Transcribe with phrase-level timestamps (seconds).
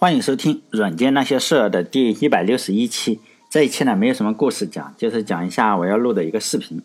[0.00, 3.18] 欢迎收听《软件那些事儿》的第一百六十一期。
[3.50, 6.80] 这一期呢，没有什么故事讲，就是讲一下我要录的一个视频。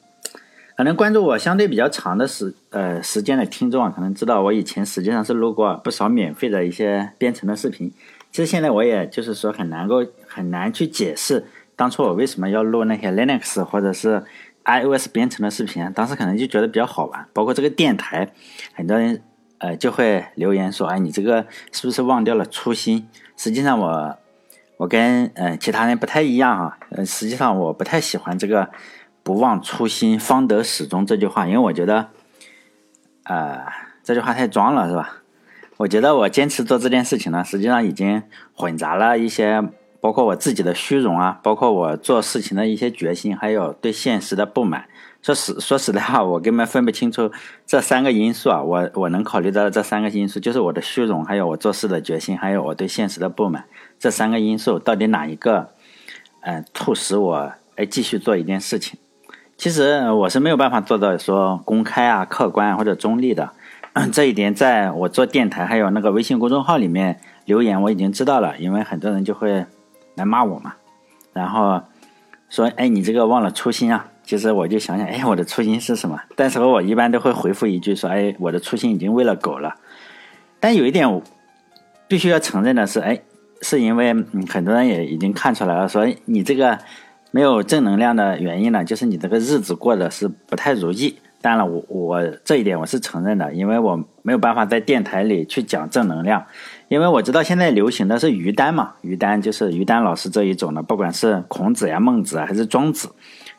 [0.75, 7.91] 可能关注我相对比较长的时呃时间的听众啊，可能知道我以前实际上是录过不少免费的一些编程的视频。
[8.31, 11.45] 其实现在我也就是说很难够很难去解释
[11.75, 14.23] 当初我为什么要录那些 Linux 或者是
[14.65, 15.87] iOS 编程的视频。
[15.93, 18.33] 当时可能就觉得比较好玩，包括这个电台，
[18.73, 19.21] 很多人。
[19.63, 23.07] 呃，就会留言说，哎，你这个是不是忘掉了初心？
[23.37, 24.17] 实际上，我
[24.75, 26.77] 我跟呃其他人不太一样啊。
[26.89, 28.69] 呃，实际上我不太喜欢这个
[29.23, 32.09] “不忘初心，方得始终”这句话，因为我觉得，
[33.23, 33.61] 呃，
[34.03, 35.21] 这句话太装了，是吧？
[35.77, 38.21] 我觉得我坚持做这件事情呢，实际上已经
[38.53, 39.63] 混杂了一些，
[40.01, 44.89] 包括我自己的虚荣啊，包括我做事情的一些决心，还有对现实的不满。
[45.23, 47.31] 说实说实在话，我根本分不清楚
[47.65, 48.61] 这三个因素啊。
[48.61, 53.63] 我我能考虑到的这三个因素，就是我的虚荣，还有我做事的决心，还有我对现实的不满。
[53.97, 55.69] 这三个因素到底哪一个，
[56.41, 58.99] 嗯，促使我哎继续做一件事情？
[59.55, 63.49] 其实我是没有办法做到说公开啊、客观或者中立的。
[64.11, 69.65] 这一点在我做电台还有那个微信公众号里面留言，我已经知道了，因为很多人就会
[70.15, 70.73] 来骂我嘛，
[71.31, 71.81] 然后
[72.49, 74.07] 说哎你这个忘了初心啊。
[74.23, 76.19] 其实我就想想，哎，我的初心是什么？
[76.35, 79.75] 但是我一般都会回复一句说，哎，我的初心已经喂了狗了。
[80.59, 81.21] 但有一点
[82.07, 83.21] 必须要承认的是，哎，
[83.61, 84.13] 是因为
[84.49, 86.79] 很多人也已经看出来了，说你这个
[87.31, 91.17] 没有正能量的原因呢，就是你这个日子过得是不太如意。
[91.41, 96.45] 当然了，我我这一点我是承认的，因为我没有办法在电台里去讲正能量，
[96.87, 103.09] 因为我知道现在流行的是于丹嘛，于丹就是于丹老师这一种的，不管是孔子呀、孟子啊，还是庄子。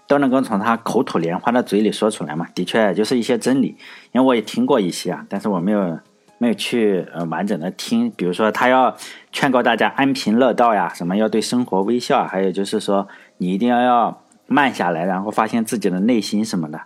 [0.07, 2.47] 都能够从他口吐莲花的嘴里说出来嘛？
[2.55, 3.77] 的确，就是一些真理。
[4.13, 5.99] 因为我也听过一些啊，但是我没有
[6.39, 8.11] 没有去呃完整的听。
[8.11, 8.95] 比如说，他要
[9.33, 16.81] 劝告大家安贫乐道呀，什么要对生活微笑，还有就是说你一定要要慢下来，然后发现自己的内心什么的。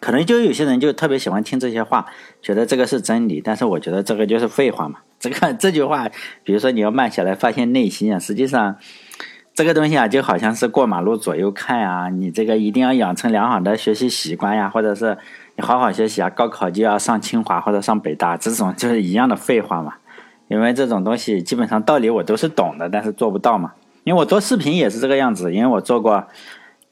[0.00, 2.06] 可能就有些人就特别喜欢听这些话，
[2.42, 3.40] 觉得这个是真理。
[3.42, 4.98] 但是我觉得这个就是废话嘛。
[5.18, 6.10] 这个这句话，
[6.42, 8.76] 比如说你要慢下来发现内心啊，实际上。
[9.54, 15.16] 这个东西啊，就好像是过马路左右看啊，你这个一定要养成良好的学习习惯呀，或者是
[15.54, 19.94] 你好好学习啊，高考就要上清华或者上北大，这种就是一样的废话嘛。
[20.48, 23.72] 因为这种东西基本上道理我都是懂的，但是做不到嘛。
[24.02, 26.26] 因为我做视频也是这个样子，因为我做过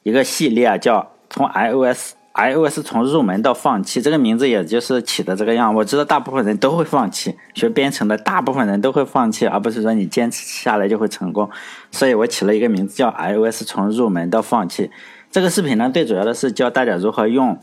[0.04, 2.14] 一个系列啊，叫从 iOS。
[2.34, 5.74] iOS 从入门到放弃，这个名字也就是起的这个样。
[5.74, 11.50] 我知道大部分人都会放弃学编程的，大部分人都会放弃，而不是说你坚持下来就会成功。
[11.90, 14.90] 所以我起了一个名字叫 iOS 从入门到放弃。
[15.30, 17.58] 这个视频呢，最主要的是教大家如何用，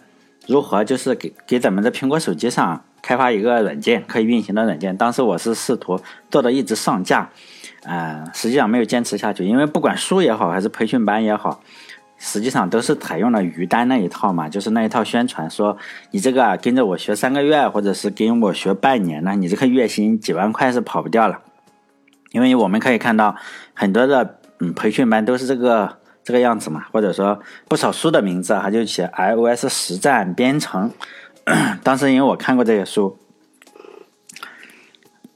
[0.46, 4.96] 如何就是给给咱们的苹果手机上开发一个软件可以运行的软件。
[4.96, 6.00] 当时我是试图
[6.30, 7.30] 做到一直上架，
[7.84, 11.62] 呃，实际上没有坚持下去，因为不管书也好，还是培训班也好。
[12.19, 15.78] 实际上都是采用了于丹那一套嘛，就是那一套宣传，说
[16.12, 21.40] 你这个跟着我学三个月，或者是跟我学半年呢，你这个月薪几万块是跑不掉了。
[22.31, 23.35] 因为我们可以看到
[23.74, 30.91] 很多的嗯培训班都是这个这个样子嘛，或者说不少书的名字它就写 iOS 实战编程。
[31.81, 33.18] 当时因为我看过这些书，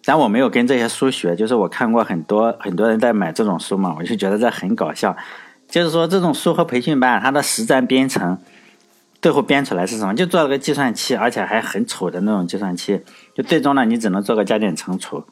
[0.06, 5.16] 但我没有跟这些书学，就是我看过很多很多人在买这种书嘛，我就觉得这很搞笑。
[5.74, 8.38] 就是说，这种书和培训班，它的实战编程，
[9.20, 10.14] 最后编出来是什么？
[10.14, 13.02] 就做了个计算器，而且还很丑的那种计算器。
[13.34, 15.24] 就最终呢，你只能做个加减乘除，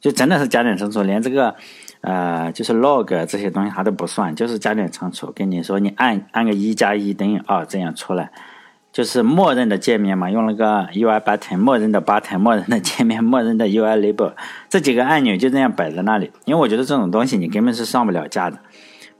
[0.00, 1.54] 就真的是加减乘除，连这个，
[2.00, 5.30] 呃，就是 log 这些东西它都不算，就是加减乘除。
[5.32, 8.32] 跟你说，你按按个一加一等于二，这样出来，
[8.92, 14.32] 就是默认的界面嘛，用了个 UI button，默认的 button，默认的界面，默认的 UI label，
[14.68, 16.32] 这几个按钮就这样摆在那里。
[16.46, 18.58] 因为我觉得这种东西你根本是上不了架的。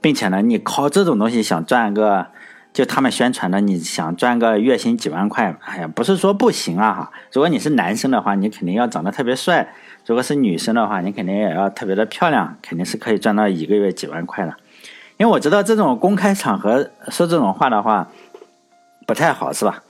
[0.05, 2.27] 并且呢，你靠这种东西想赚个，
[2.71, 7.11] 就他们宣传的，你想赚个月薪几万块，哎呀，不是说不行啊哈。
[7.31, 9.65] 如果你是男生的话，你肯定要长得特别帅；
[10.05, 14.55] 如果是女生的话，你肯定也要特别的漂亮，肯定是可以赚到一个月几万块的。
[15.17, 18.07] 因为我知道这种公开场合说这种话的话
[19.07, 19.81] 不太好，是吧？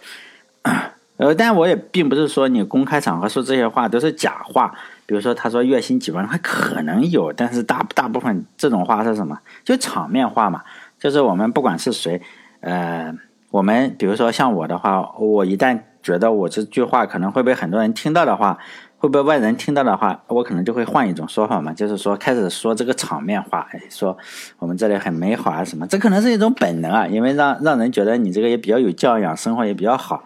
[1.18, 4.74] 呃，但我也并不是说你公开场合说这些话都是假话。
[5.06, 9.40] 比如说，他说月薪几万块可能有，但是大大部分这种话是什么？
[9.63, 10.62] 就场面话嘛。
[10.98, 12.22] 就是我们不管是谁，
[12.62, 13.13] 呃，
[13.52, 18.57] 我们比如说像我的话，我一旦觉得我这句话可能会被很多人听到的话，
[18.98, 24.18] 会被外人听到的话，我可能就会换一种说法嘛，就是说开始说这个场面话，哎，说
[24.58, 30.24] 我们这里很美好啊什么，这可能是一种本能啊，因为让让人觉得你这个也比较有教养，生活也比较好。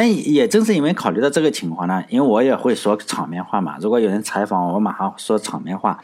[0.00, 3.76] 但也正是因为考虑到这个情况呢，因为我也会说场面话嘛。
[3.82, 6.00] 如果有人采访我，马上说场面话。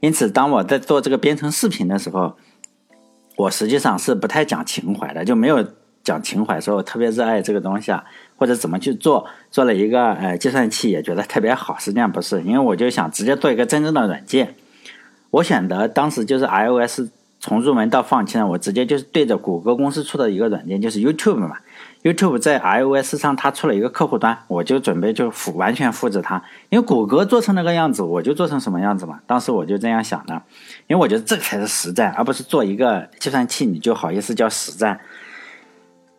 [0.00, 2.34] 因此，当我在做这个编程视频的时候，
[3.36, 5.62] 我实际上是不太讲情怀的，就没有
[6.02, 8.02] 讲情怀，说我特别热爱这个东西啊，
[8.36, 11.76] 或者怎么去做，做了一个呃计算器也觉得特别好。
[11.78, 14.54] 实际上不是，因为我就想直接做一个真正的软件。
[15.32, 17.02] 我选择当时就是 iOS
[17.38, 21.58] 从入门到放弃呢，我直接就是对着谷歌公司出的一个软件，就是 YouTube 嘛。
[22.12, 29.20] YouTube 在 iOS 上，它出了一个客户端，我就准备就复完全复制它，因为谷歌做成那个样子，我就做成什么样子嘛。
[29.26, 30.40] 当时我就这样想的，
[30.86, 35.00] 因为我觉得这才是实战，而不是做一个计算器，你就好意思叫实战。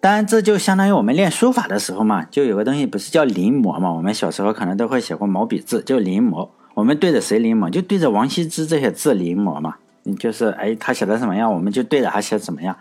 [0.02, 3.92] 当然，这就相当于我们练书法的时候嘛，就有个东西不是叫临摹嘛？
[3.92, 6.50] 我们小时候可能都会写过毛笔字，就临摹。
[6.74, 7.70] 我们对着谁临摹？
[7.70, 9.76] 就对着王羲之这些字临摹嘛。
[10.04, 12.78] 你就是哎，他写的什么样，我们就对着他写什么样。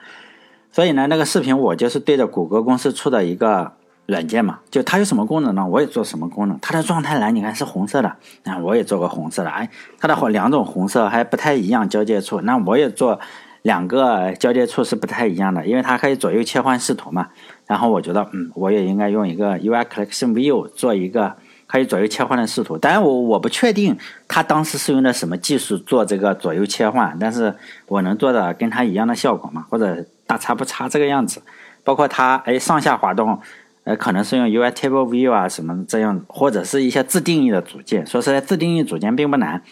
[0.70, 3.72] 所以呢，那个视频我就是对着谷歌公司出的一个
[4.06, 5.66] 软件嘛，就它有什么功能呢？
[5.66, 6.58] 我也做什么功能。
[6.60, 9.50] 它的状态栏你看是红色的，那我也做个红色的。
[9.50, 9.68] 哎，
[9.98, 13.18] 它的好两种红色还不太一样交界处，那我也做
[13.62, 17.28] 两个交界处是不太一样的，因为它可以左右切换视图嘛。
[17.66, 21.36] 然后我觉得，嗯，我也应该用一个 UI Collection View 做一个
[21.68, 22.76] 可以左右切换的视图。
[22.76, 27.54] 当然，我我不确定他当时是用的什么技术做这个左右切换，但是
[27.86, 30.04] 我能做的跟他一样的效果嘛，或者。
[30.28, 31.40] 大差不差这个样子，
[31.82, 33.40] 包括他哎上下滑动，
[33.84, 38.06] 呃可能是用 UI Table View 啊什么这样，或者是一些自定义的组件。
[38.06, 39.62] 说实在，自定义组件并不难，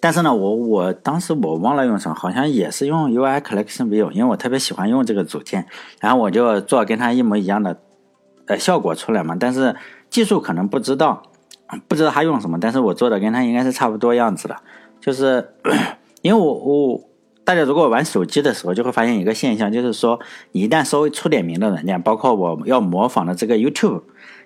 [0.00, 5.64] 但是呢，我我当时我忘了用什么，好像也是用 UI Collection View，因为我特别喜欢用这个组件，
[6.00, 7.78] 然后我就做跟它一模一样的
[8.46, 9.36] 呃效果出来嘛。
[9.38, 9.76] 但是
[10.10, 11.22] 技术可能不知道，
[11.88, 14.56] 不知道他用什么，但是我做的跟他应该是差不多样子的，
[15.00, 15.54] 就是
[16.22, 17.00] 因为我我。
[17.42, 20.20] 大家如果玩手机的时候，就会发现一个现象，就是说，
[20.52, 24.02] 你一旦稍微出点名的软件，包括我要模仿的这个 YouTube，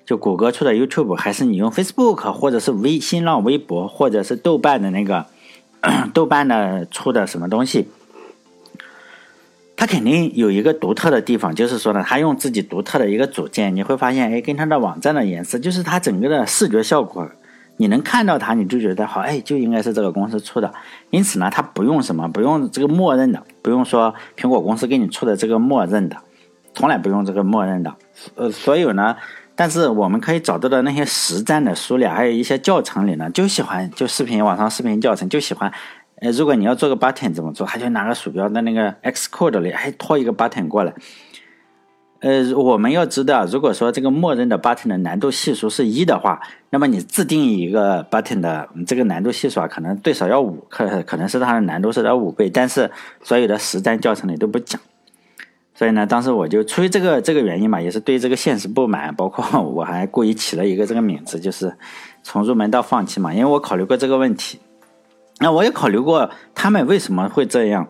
[0.06, 5.26] 就谷歌出的 YouTube，还是你用 Facebook 或者是微新浪微博，或者是豆瓣的那个
[6.14, 7.88] 豆瓣的出的什么东西，
[9.84, 17.28] 它肯定有一个独特的地方，就是说呢，它用自己独特的一个组件，你会发现，哎，跟它的网站的颜色，就是它整个的视觉效果。
[17.76, 20.72] 你能看到它，你就觉得好，哎，就应该是这个公司出的。
[21.10, 26.16] 因此呢，它不用什么，不用这个默认的，不用说苹果公司给你出的这个默认的，
[26.72, 27.94] 从来不用这个默认的。
[28.36, 29.14] 呃，所以呢，
[29.54, 35.70] 但是我们可以找到的那些实战的书里，还有一些教程里呢，就喜欢就视频网上视频教程就喜欢，
[36.30, 40.92] 如果你要做个 button 怎么做，他就拿个鼠标在那个 Xcode 里，还拖一个 button 过来。
[42.20, 46.40] 呃，我们要知道，如果说这个默认的 button 的难度系数是一的话，
[46.70, 52.90] 那么你自定义一个 button 的这个难度系数啊，可能最少要五，可可能是它的难度是在五倍，但是
[53.22, 54.80] 所有的实战教程里都不讲。
[55.74, 61.76] 所以呢，当时我就出于这个这个原因嘛，也是对这个现实不满，包括我还故意起了一个这个名字，就是
[62.22, 64.60] 从入门到放弃嘛，因为我考虑过这个问题，
[65.44, 67.87] 那我也考虑过他们为什么会这样。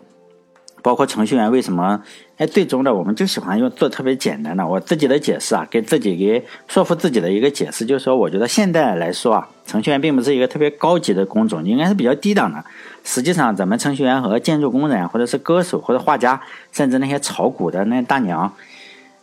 [0.83, 2.03] 包括程序员为什么？
[2.37, 4.67] 哎，最终的我们就喜欢用做特别简单的。
[4.67, 12.63] 我自己的解释啊，给自己给说服自己的一个解释，就是说，我觉得现在来说啊，程序员并不是一个特别高级的工种，应该是比较低档的。
[13.05, 16.39] 实际上，咱们程序员和建筑工人，或者是歌手或者画家，
[16.73, 18.53] 甚至那些炒股的那大娘，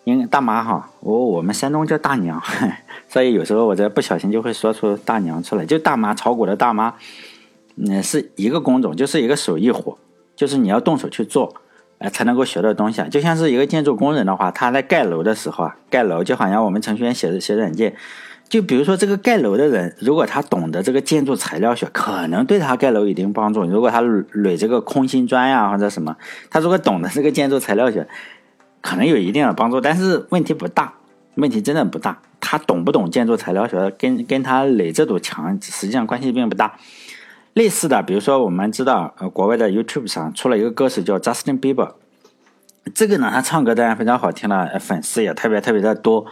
[0.05, 2.41] 应大妈哈，我我们山东叫大娘，
[3.07, 6.95] 所以有时候我这不小心就会说出大娘出来，就大妈炒股的大妈，
[7.85, 9.97] 嗯，是一个工种，就是一个手艺活。
[10.33, 11.53] 就是你要动手去做，
[11.99, 13.07] 哎，才能够学到东西啊。
[13.07, 17.95] 就像是一个建筑工人的话，他在盖楼的时候啊，盖楼就好像我们程序员写写软件，
[18.49, 23.63] 就比如说这个盖楼的人，如果他懂得这个建筑材料学，可能对他盖楼有一定帮助。
[23.65, 26.15] 如果他垒这个空心砖呀或者什么，
[26.49, 28.07] 他如果懂得这个建筑材料学，
[28.81, 30.93] 可能有一定的帮助，但是问题不大，
[31.35, 32.19] 问题真的不大。
[32.39, 36.75] 他懂不懂建筑材料学，跟跟他垒这堵墙实际上关系并不大。
[37.53, 41.91] 类似的，比如说我们知道，呃，国外的 YouTube 上出了一个歌手叫 Justin Bieber，
[42.95, 46.25] 这个呢，他唱歌当然非常好听了，粉丝也特别特别的多，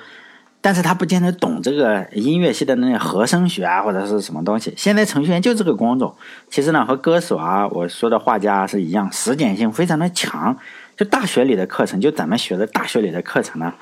[0.62, 4.74] 但是他不见得懂这个音乐系的那些和声学啊，或者是什么东西。
[4.78, 6.16] 现在程序员就这个工种，
[6.50, 10.58] 其实呢，和歌手啊，我说的画家是一样，实践性非常的强。
[10.96, 13.74] 就大学里的课程，就咱们学的大学里的课程呢，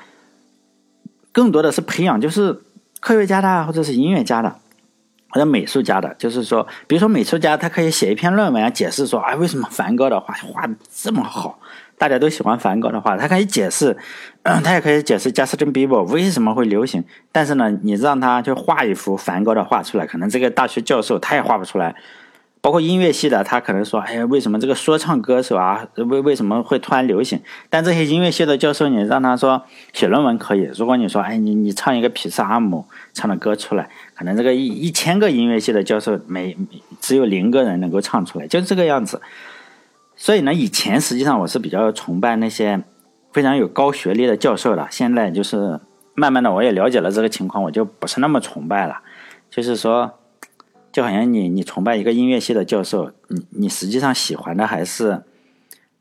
[1.32, 2.60] 更多的是培养就是
[3.00, 4.56] 科学家的或者是音乐家的。
[5.30, 11.58] 或者美术家的，就是说，比如说美术家，他可以写一篇论文解释说，啊，为什么梵高的画画这么好？
[11.98, 13.96] 大家都喜欢梵高的画，他可以解释，
[14.42, 17.04] 他也可以解释贾斯汀比伯为什么会流行。
[17.32, 21.94] 但是呢，你让他去画一幅梵高的画出来，可能这个大学教授他也画不出来。
[22.60, 29.62] 包括音乐系的，他可能说：“哎呀，为什么这个说唱歌手啊，为为什么会突然流行？”但这些音乐系的教授，你让他说
[29.92, 30.68] 写论文可以。
[30.76, 32.84] 如果你说：“哎，你你唱一个皮萨阿姆
[33.14, 36.56] 唱的歌出来，可能这个一一千个音乐系的教授，每
[37.00, 39.22] 只有零个人能够唱出来，就是这个样子。”
[40.16, 42.82] 所以呢，以前实际上我是比较崇拜那些
[43.32, 44.88] 非常有高学历的教授的。
[44.90, 45.78] 现在就是
[46.14, 48.96] 慢慢的，我也了解了这个情况，我就不是那么崇拜了。
[49.48, 50.17] 就是说。
[50.98, 55.22] 就好像你你崇拜一个音乐系的教授，你你实际上喜欢的还是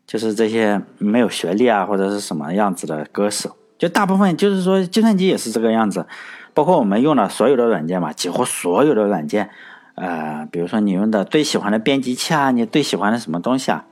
[0.07, 3.55] 就是这些没有学历啊或者是什么样子的歌手。
[3.77, 6.07] 就大部分就是说计算机也是这个样子，
[6.55, 9.51] 包括我们用的所有的软件嘛，几乎所有的软件，
[9.93, 13.85] 呃，比如说你用的最喜欢的编辑器啊，你最喜欢的什么东西啊，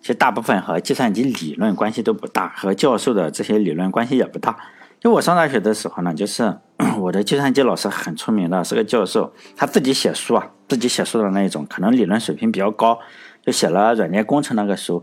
[0.00, 4.58] 其实大部分和计算机理论关系都不大，和教授的这些理论关系也不大。
[5.02, 6.56] 就我上大学的时候呢，就是
[7.00, 12.96] 我的计算机老师很出名的，是个教授，他自己写书啊，自己写书的那一种，可能理论水平比较高，
[13.44, 15.02] 就写了软件工程那个书。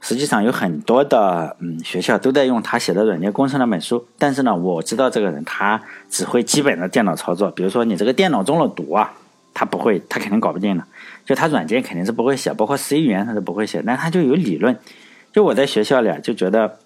[0.00, 9.12] 实际上有很多的嗯学校都在用他写的软件工程那本书，但是呢，我知道这个人他只会基本的电脑操作，比如说你这个电脑中了毒啊，
[9.52, 10.84] 他不会，他肯定搞不定的。
[11.26, 14.78] 就他软件肯定是不会写，包括 C 语言他都不会写，但他就有理论。
[15.30, 16.78] 就我在学校里啊，就觉得。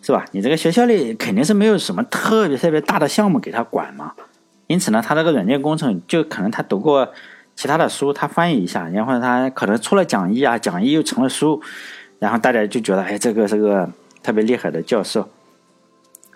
[0.00, 0.24] 是吧？
[0.32, 4.12] 你这个学校里肯定是没有什么特别特别大的项目给他管嘛，
[4.66, 7.12] 因此呢，他这个软件工程就可能他读过
[7.54, 11.60] 其他的书，他翻译一下，然后他可能出了讲义啊，讲义又成了书，
[12.18, 13.90] 然后大家就觉得，哎，这个是个
[14.22, 15.28] 特别厉害的教授，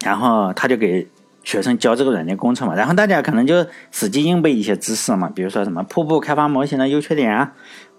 [0.05, 1.07] 然后他就给
[1.43, 7.53] 学生教这个软件工程嘛，然后大家可能就死记硬背一些知识嘛，比如说什么瀑布开发模型的优缺点啊。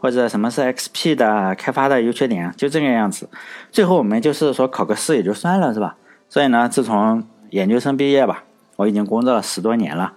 [0.03, 3.29] 或者什么是 XP 的开发的优缺点，就这个样子。
[3.71, 5.95] 最后我们就是说考个试也就算了，是吧？
[6.27, 8.43] 所以呢，自从研究生毕业吧，
[8.75, 10.11] 我已经工作了十多年了。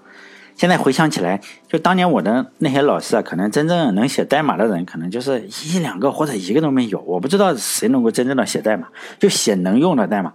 [0.57, 7.01] 现在回想起来，就当年我的那些老师啊，可能真正能写代码的人，可能就是一两个或者一个都没有。
[7.03, 8.89] 我不知道谁能够真正的写代码，
[9.21, 10.33] 就写能用的代码。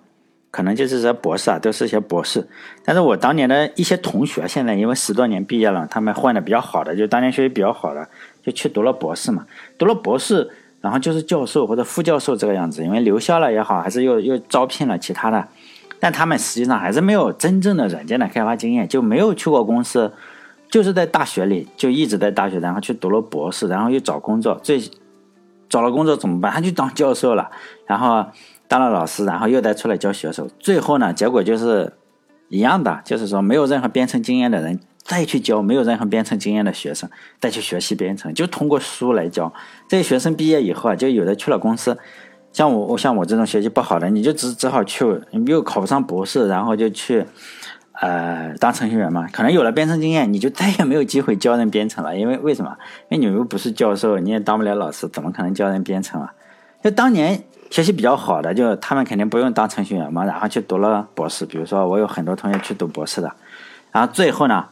[0.51, 2.45] 可能就是说博士啊，都是些博士。
[2.83, 8.05] 但是我当年的一些同学，现在因为十多年毕业了，他们混的比较好的，就当年学习比较好的，
[8.43, 9.45] 就去读了博士嘛。
[9.77, 10.49] 读了博士，
[10.81, 12.83] 然后就是教授或者副教授这个样子。
[12.83, 15.47] 因为留校了也好，还是又又招聘了其他的，
[16.01, 20.11] 但他们实际上还是没有真正的软件的开发经验，就没有去过公司，
[20.69, 24.81] 就是在大学里就一直在大学，然后去读了博士，然后又找工作，最
[25.69, 26.51] 找了工作怎么办？
[26.51, 27.49] 他就当教授了，
[27.85, 28.25] 然后。
[28.71, 31.91] 当了老师，然后又再出来教学生，最后呢，结果就是
[32.47, 37.09] 一样的，就是说没有任何编程经验的人再去教没有任何编程经验的学生
[37.41, 39.53] 再去学习编程，就通过书来教。
[39.89, 41.97] 这些学生毕业以后啊，就有的去了公司，
[42.53, 45.05] 像我，我像我这种学习不好的，你就只只好去，
[45.47, 47.25] 又考不上博士，然后就去
[47.99, 49.27] 呃当程序员嘛。
[49.33, 52.77] 可能有了编程经验，你就再也没有机会教人编程了，因为为什么？
[53.09, 56.33] 因为你又不是教授，你也当不了老师，怎么可能教人编程啊？
[56.81, 57.43] 就当年。
[57.71, 61.45] 学习比较好的，就他们肯定不用当程序员嘛，然后去读了博士。
[61.45, 63.33] 比如说，我有很多同学去读博士的，
[63.93, 64.65] 然后最后呢，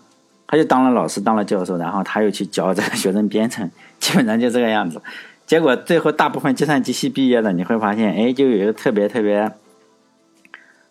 [0.46, 5.02] 他就当了老师，当了教授，然后他又去教这个学生编程，基本上就这个样子。
[5.48, 9.50] 结果最后大部分计算机系毕业的，你会发现，哎，就有一个特别特别、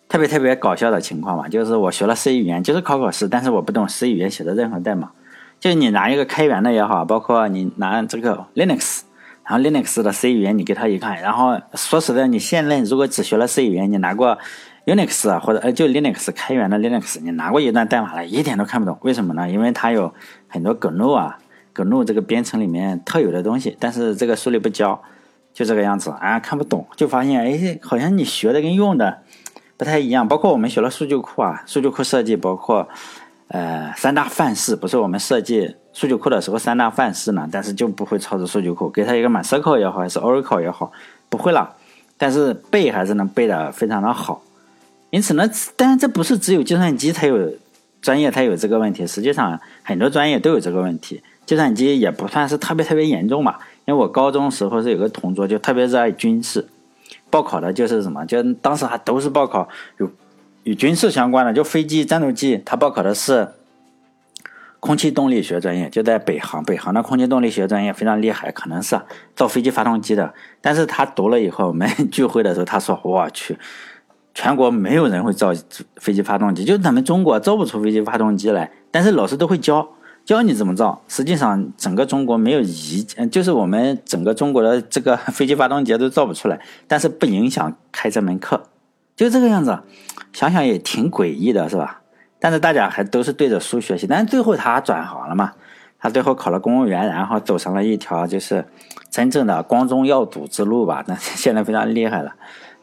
[0.07, 5.11] 特别特别搞笑的情况嘛，就是我学了 C 语言，就是考考试，但是我不懂 C 语言写的任何代码。
[5.59, 9.01] 就你拿一个开源的也好，包括你拿这个 Linux。
[9.49, 14.37] 然后 Linux 的 C 语言你给他一看，然后说实在，你现在如果只学了 C 语言，你拿过
[14.85, 18.95] Unix 或者呃就 Linux 开源的 Linux，你拿过一段代码来，一点都看不懂。
[19.01, 19.49] 为什么呢？
[19.49, 20.13] 因为它有
[20.47, 21.39] 很多 GNU 啊
[21.73, 25.01] ，GNU 这个编程里面特有的东西，但是这个书里不教，
[25.51, 29.23] 就这个样子啊，看不懂，就发现哎，好像你学的跟用的
[29.77, 30.27] 不太一样。
[30.27, 32.87] 包括我们学了数据库啊，数据库设计，包括
[33.47, 35.75] 呃三大范式，不是我们设计。
[35.91, 40.91] 数据库的时候三大范式呢，但是就不会操作数据库，给他一个 MySQL 也好，还是 Oracle 也好，
[41.27, 41.75] 不会了，
[42.17, 44.41] 但是背还是能背的非常的好。
[45.09, 47.51] 因此呢，当然这不是只有计算机才有
[48.01, 51.21] 专业才有这个问题，实际上很多专业都有这个问题。
[51.45, 56.67] 计算机也不算是特别特别严重吧，因为我高中时候是有个同桌就特别热爱军事，
[57.31, 59.67] 报考的就是什么，就当时还都是报考
[59.97, 60.09] 有
[60.63, 63.47] 与军事相关的，就飞机、战斗机，他报考的是。
[64.79, 68.99] 空气动力学专业就在北航，北航的空气动力学专业非常厉害，可能是
[69.35, 70.33] 造飞机发动机的。
[70.61, 73.57] 但是他读了以后，我们 聚会的时候，他说：“我去，
[74.33, 75.53] 全国没有人会造
[75.97, 78.71] 飞机发动机，就是咱们中国造不出飞机发动机来。
[78.89, 79.85] 但是老师都会教，
[80.23, 81.01] 教你怎么造。
[81.09, 86.59] 实际上，整个中国没有一，就是我们整个中国的这个飞机发动机都造不出来。
[86.87, 88.63] 但是不影响开这门课，
[89.17, 89.77] 就这个样子。
[90.31, 91.98] 想想也挺诡异的，是吧？”
[92.39, 95.53] 但是大家还都是对着书学习，但是最后他转行了嘛？
[95.99, 98.63] 他最后考了公务员，然后走上了一条就是
[99.09, 101.03] 真正的光宗耀祖之路吧。
[101.07, 102.35] 那现在非常厉害了，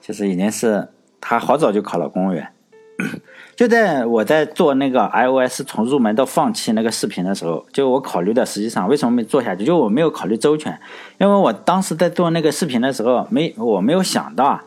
[0.03, 2.53] 就是已经是他好早就考了公务员。
[3.57, 10.79] 就在我在做那个 iOS 从入门到放弃那个视频的时候，就我考虑的实际上为什么没做下去，就我没有考虑周全，
[11.17, 14.61] 因为我当时在做那个视频的时候，没我没有想到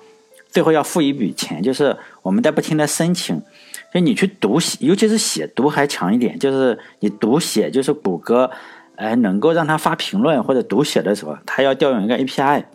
[0.48, 3.39] 最后要付一笔钱，就是我们在不停的申请。
[3.93, 8.50] 就你去读写，尤其是写读还强一点，就是你读写，就是谷歌，
[8.96, 12.65] 哎，能够让他发评论或者读写的时候，他要调用一个 API，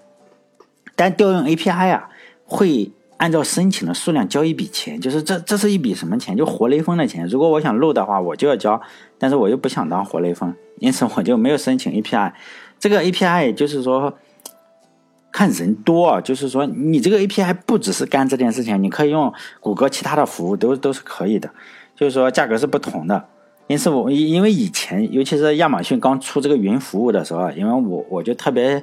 [0.97, 2.09] 但调用 API 啊，
[2.44, 6.37] 会按照申请的数量交一笔钱，就是这这是一笔什么钱？
[6.37, 7.26] 就活雷锋的钱。
[7.26, 8.80] 如果我想录的话，我就要交，
[9.18, 12.33] 但是我又不想当活雷锋，因此我就没有申请 API。
[12.80, 14.12] 这个 API 就是说。
[15.35, 21.50] 看人多啊，就是说你这个 API 不只是干这件事情，你可以用谷歌其他的服务都都是可以的，
[21.97, 23.25] 就是说价格是不同的。
[23.67, 28.79] 因此我因为以前尤其是亚马逊刚出这个云服务的时候，因为我我就特别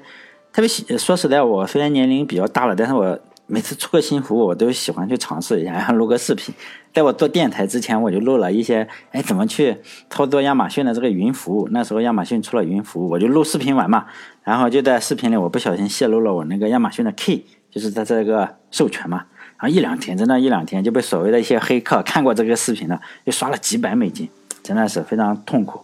[0.51, 3.17] 特别喜，说实在，我虽然年龄比较大了，但是我。
[3.51, 6.55] 每次出个新服务，我都喜欢去尝试一下，然 后录个视频。
[6.93, 9.75] 在我做电台之前，我就录了一些，哎，怎么去
[10.10, 11.67] 操作亚马逊的这个云服务？
[11.72, 14.05] 那时候亚马逊出了云服务，我就录视频玩嘛。
[14.46, 19.25] 然后就在视频里，我不小心泄露了我那个亚马逊的 key，就是在这个授权嘛。
[19.60, 24.29] 然后一两天，真的，一两天就被所谓的一些黑客看过这个视频的，就刷了几百美金，
[24.63, 25.81] 真的是非常痛苦。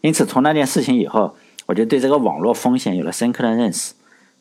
[0.00, 1.36] 因此，从那件事情以后，
[1.66, 3.94] 我就对这个网络风险有了深刻的认识。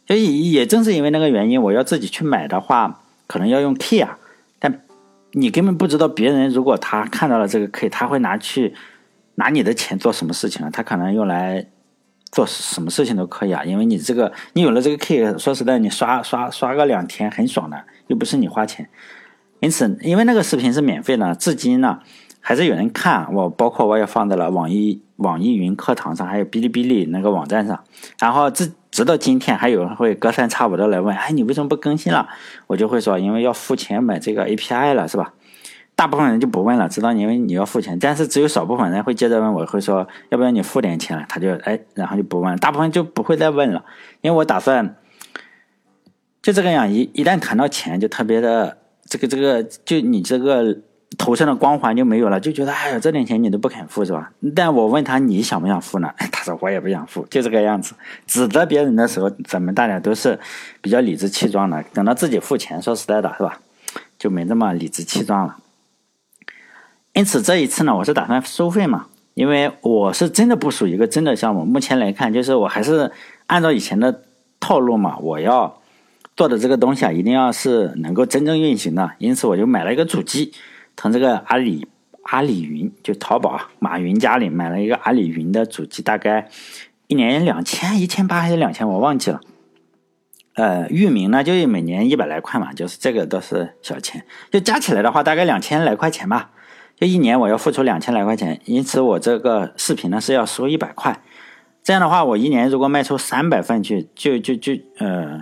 [0.07, 4.17] 所以也正是因为那个原因，我要自己去买的话，可能要用 key 啊。
[4.59, 4.81] 但
[5.31, 8.73] 你根本不知道别人如果他看到了这个 key，他会拿去
[9.35, 10.69] 拿你的钱做什么事情啊？
[10.71, 11.65] 他可能用来
[12.31, 13.63] 做什么事情都可以啊。
[13.63, 18.87] 因为你这个你有了这个 key，说实在，你刷刷刷个两天很爽的，又不是你花钱。
[19.61, 21.99] 因此，因为那个视频是免费的，至今呢
[22.47, 23.33] 还是有人看。
[23.33, 27.83] 我包括我也放在了网易网易云课堂上，还有哔哩哔哩那个网站上。
[28.19, 32.29] 然后自直到今天，还有人会隔三差五的来问：“哎，你为什么不更新了？”
[32.67, 35.33] 我就会说：“因为要付钱买这个 API 了，是吧？”
[35.95, 37.97] 大部分人就不问了，知道因为你要付钱。
[37.97, 43.83] 但是只有少部分人会接着问，我会说：“要不要你付点钱？”他就哎，然后就不问，大部分就不会再问了。
[44.21, 44.95] 因为我打算
[46.43, 50.77] 就这个样，一一旦谈到钱，就特别的这个这个，就你这个。
[51.17, 54.31] 头上的光环就没有了，就觉得哎呀，这点钱你都不肯付是吧？
[54.55, 56.13] 但我问他你想不想付呢？
[56.31, 57.93] 他说我也不想付，就这个样子。
[58.25, 60.39] 指责别人的时候，咱们大家都是
[60.81, 63.59] 比较理直气壮的，等到自己付钱，说实在的，是吧？
[64.17, 65.57] 就没那么理直气壮了。
[67.13, 71.63] 因此这一次呢，我是打算收费嘛，因为我是真的不属于一个真的项目。
[71.63, 73.11] 目前来看，就是我还是
[73.47, 74.23] 按照以前的
[74.59, 75.81] 套路嘛，我要
[76.35, 79.11] 做的这个东西啊，一定要是能够真正运行的。
[79.19, 80.51] 因此我就买了一个主机。
[80.97, 81.87] 从这个阿里
[82.23, 86.49] 阿里云就淘宝马云家里买了一个阿里云的主机，大概
[87.07, 89.41] 一年两千一千八还是两千，我忘记了。
[90.55, 96.51] 呃，域名呢就每年一百来块嘛，就是这个都是小钱，就加起来的话大概两千来块钱吧。
[96.97, 101.21] 就一年我要付出两千来块钱，因此我这个视频呢是要收一百块。
[101.83, 105.41] 这样的话，我一年如果卖出三百份去，就就就呃，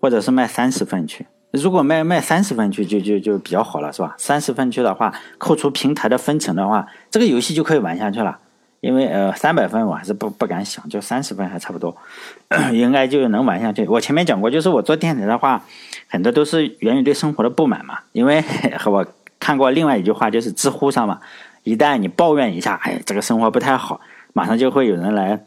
[0.00, 1.26] 或者是卖三十份去。
[1.52, 4.14] 如果卖卖三十分去就就就比较好了，是吧？
[4.18, 8.38] 三十分去的话，扣除平台的分成的话，这个游戏就可以玩下去了。
[8.80, 11.96] 因为呃，三百分我还是不不敢想，就三十分还差不多，
[12.72, 13.86] 应该就能玩下去。
[13.86, 15.62] 我前面讲过，就是我做电台的话，
[16.08, 17.98] 很多都是源于对生活的不满嘛。
[18.10, 18.42] 因为
[18.78, 19.06] 和 我
[19.38, 21.20] 看过另外一句话，就是知乎上嘛，
[21.62, 24.00] 一旦你抱怨一下，哎，这个生活不太好，
[24.32, 25.44] 马上就会有人来。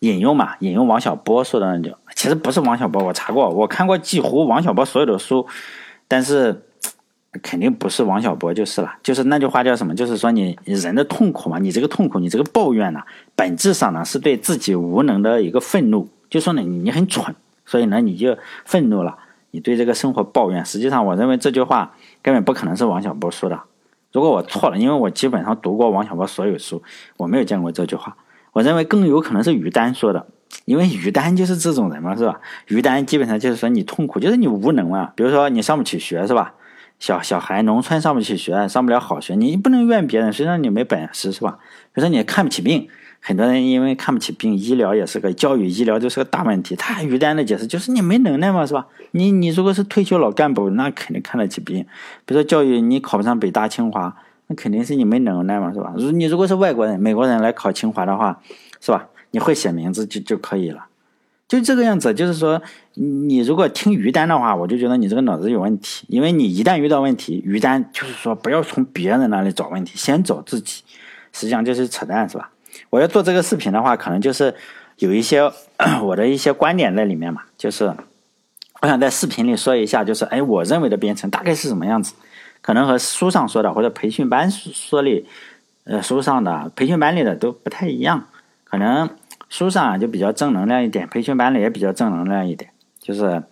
[0.00, 5.46] 引用嘛，引用王小波说的那句，其实不是王小波，我查过，我看过几乎王小波所有的书，
[6.06, 6.62] 但是
[7.42, 8.94] 肯定不是王小波就是了。
[9.02, 9.94] 就是那句话叫什么？
[9.94, 13.02] 就是说你人的痛苦嘛，你这个痛苦，你这个抱怨呢，
[13.34, 16.08] 本质上呢是对自己无能的一个愤怒。
[16.30, 17.34] 就说呢你很蠢，
[17.66, 19.18] 所以呢你就愤怒了，
[19.50, 20.64] 你对这个生活抱怨。
[20.64, 23.60] 实际上，我认为这句话根本不可能是王小波说的。
[24.12, 26.82] 如果我错了，因为我基本上读过王小波所有书，
[27.16, 28.16] 我没有见过这句话。
[28.58, 30.26] 我认为更有可能是于丹说的，
[30.64, 32.40] 因为于丹就是这种人嘛，是吧？
[32.66, 35.12] 于丹基本上就是说你痛苦，就是你无能嘛。
[35.14, 36.54] 比如说你上不起学，是吧？
[36.98, 41.60] 小小孩农村上不起学，上不了好学，你不能怨别人，谁让你没本事，是吧？
[41.94, 42.88] 比如说你看不起病，
[43.20, 46.74] 很多人因为看不起病，医疗也是个教育，医疗就是个大问题。
[46.74, 48.88] 他于丹的解释就是你没能耐嘛，是吧？
[49.12, 51.86] 你你如果是退休老干部，那肯定看得起病。
[52.26, 54.16] 比如说教育，你考不上北大清华。
[54.48, 55.94] 那肯定是你没能耐嘛，是吧？
[55.96, 58.40] 如你如果是外国人、美国人来考清华的话，
[58.80, 59.06] 是吧？
[59.30, 60.86] 你会写名字就就可以了，
[61.46, 62.14] 就这个样子。
[62.14, 62.60] 就是说，
[62.94, 70.82] 你如果听于丹的话，我就觉得你这个脑子有问题，因为你一旦遇到问题，于丹就是说不要从别人那里找问题，先找自己，
[71.32, 72.50] 实际上就是扯淡，是吧？
[72.88, 74.54] 我要做这个视频的话，可能就是
[74.96, 75.42] 有一些
[76.02, 77.94] 我的一些观点在里面嘛，就是
[78.80, 82.14] 我想在视频里说一下，就是哎，我认为的编程大概是什么样子，
[82.68, 85.24] 可能和书上说的或者培训班说里，
[85.84, 88.26] 呃，书上的培训班里的都不太一样，
[88.64, 89.08] 可能
[89.48, 93.42] 书上就比较正能量一点，培训班里也比较正能量一点，就是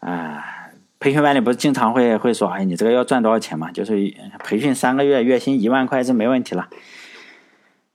[0.00, 0.56] 啊。
[0.98, 3.70] 培训班里不是经常会会说，哎，你这个要赚多少钱嘛？
[3.70, 3.94] 就是
[4.42, 6.68] 培训三个月，月薪一万块是没问题了，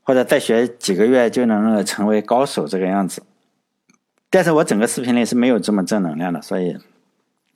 [0.03, 3.21] 或者再学几个月就能成为高手这个样子。
[4.29, 6.77] 但是我整个视频里是没有这么正能量的，所以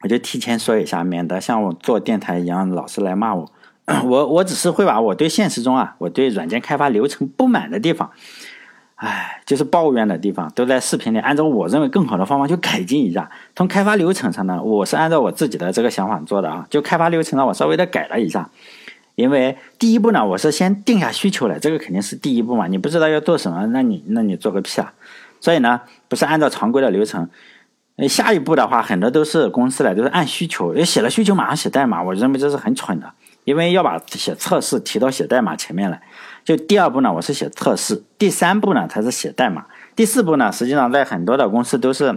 [0.02, 3.52] 我就提前说一下，免得像我做电台一样老是来骂我。
[4.06, 8.12] 我我只是会把我对现实中啊，我对软件开发流程不满的地方。
[8.96, 13.30] 唉，就是抱怨的地方，都在视频里按照我认为更好的方法去改进一下。
[13.56, 16.68] 从开发流程上呢，我是按照我自己的这个想法做的啊。
[16.70, 18.50] 就开发流程呢，我稍微的改了一下。
[19.16, 22.68] 因为第一步呢，我是先定下需求来，这个肯定是第一步嘛。
[22.68, 24.94] 你不知道要做什么，那你那你做个屁啊！
[25.42, 27.30] 所以呢，不是按照常规的流程。
[28.08, 33.12] 下一步的话，很多都是公司来，都是按需求，要写了需求马上写代码，我认为这是很蠢的。
[33.46, 36.00] 因为要把写测试提到写代码前面来。
[36.44, 39.64] 就第二步呢，我是写测试；第三步呢，才是写代码；
[39.96, 42.16] 第四步呢，实际上在很多的公司都是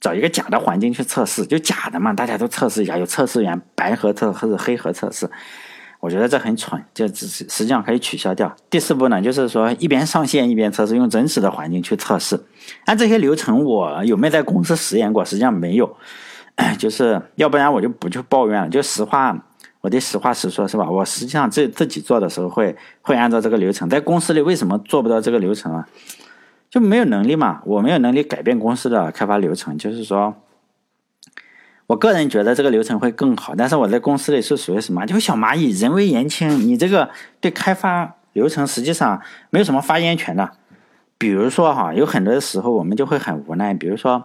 [0.00, 5.28] 找一个假的环境去测试，就假的嘛，大家都测试一下，有测试员，白盒测或者黑盒测试。
[6.04, 8.54] 我觉得这很蠢，就只是实际上可以取消掉。
[8.68, 12.38] 第四步呢，就是说一边上线一边测试，用真实的环境去测试。
[12.84, 15.24] 按这些流程，我有没有在公司实验过？
[15.24, 15.96] 实际上没有，
[16.78, 19.46] 就是要不然我就不去抱怨了，就实话。
[19.80, 20.90] 我得实话实说，是吧？
[20.90, 25.88] 我实际上自自己做的时候会会按照这个流程，在公司里为什么做不到这个流程啊？
[26.68, 27.62] 就没有能力嘛？
[27.64, 30.34] 我没有能力改变公司的开发流程，就是说，
[31.86, 35.04] 我个人觉得这个流程会更好，但是我在公司里是属于什么？
[35.04, 39.20] 就小蚂蚁，人微言轻，你这个对开发流程实际上
[39.50, 40.50] 没有什么发言权的。
[41.18, 44.24] 比如说哈，有很多时候我们就会很无奈，比如说，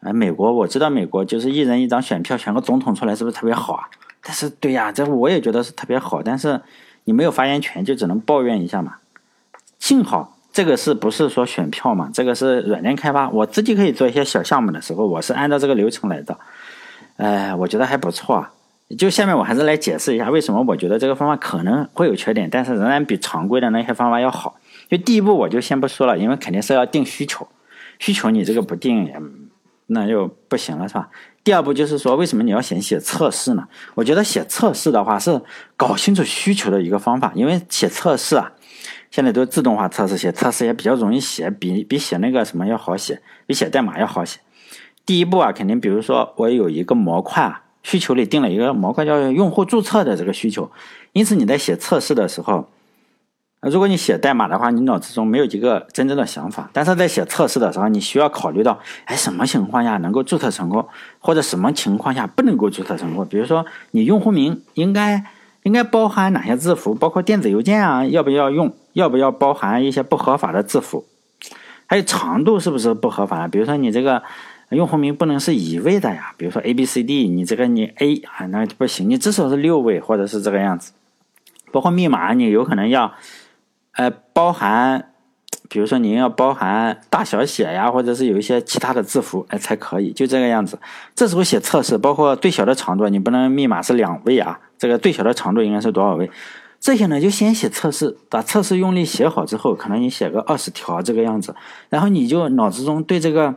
[0.00, 3.84] 呃，美国，我知道美国就是一人一张选票选个总统出来，是不是特别好啊？
[4.22, 6.22] 但是，对呀，这我也觉得是特别好。
[6.22, 6.60] 但是
[7.04, 8.96] 你没有发言权，就只能抱怨一下嘛。
[9.78, 12.10] 幸好这个是不是说选票嘛？
[12.12, 16.38] 这个是软件开发，我自己可以做一些小项目的时候，我是按照这个流程来的。
[17.16, 18.46] 哎，我觉得还不错。
[18.98, 24.56] 就下面我还是来解释一下，为什么我觉得这个方法可能会有缺点，但是仍然比常规的那些方法要好。
[24.90, 27.48] 就第一步我就先不说了，因为肯定是要定需求，
[27.98, 29.16] 需求你这个不定也
[29.86, 31.08] 那就不行了，是吧？
[31.42, 33.66] 第二步就是说，为什么你要先写测试呢？
[33.94, 35.40] 我觉得写测试的话是
[35.76, 38.52] 搞清楚需求的一个方法，因为写测试啊，
[39.10, 44.40] 现在都自动化测试，写测试也比较容易写，比比写那个什么要好写，比写代码要好写。
[45.06, 50.70] 第一步啊，肯定比如说我有一个模块啊，需求里定了一个模块叫用户注册的这个需求，
[51.12, 52.68] 因此你在写测试的时候。
[53.60, 56.68] 如果你写代码的话，你脑子中没有一个真正的想法。
[56.74, 60.86] 但是在写测试的时候，你需要考虑到，哎，什么情况下能够注册成功，
[61.18, 63.26] 或者什么情况下不能够注册成功？
[63.26, 65.24] 比如说，你用户名应该
[65.62, 66.94] 应该包含哪些字符？
[66.94, 68.70] 包括电子邮件啊，要不要用？
[68.92, 71.06] 要不要包含一些不合法的字符？
[71.86, 73.48] 还有长度是不是不合法？
[73.48, 74.22] 比如说，你这个
[74.70, 76.32] 用户名不能是一位的呀。
[76.36, 80.92] 比如说 A B C D，你这个你 A 啊，那不行，你至少是六位或者是这个样子。
[81.72, 83.12] 包括密码，你有可能要。
[83.96, 85.12] 呃，包含，
[85.68, 90.76] 比如说你要包含大小写呀，或者是有一些其他的字符，哎，才可以，就这个样子。
[91.14, 96.28] 这时候写测试，包括最小的长度，你不能密码是两位啊，这个最小的长度应该是多少位？
[96.80, 101.54] 这些呢，就先写测试，把测试用力写好之后，可能你写个二十条这个样子，
[101.88, 103.54] 然后你就脑子中对这个